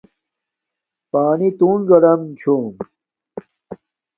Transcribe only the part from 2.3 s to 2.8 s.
چھوم